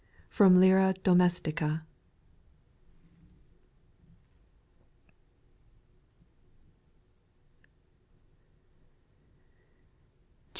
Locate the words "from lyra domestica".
0.29-1.83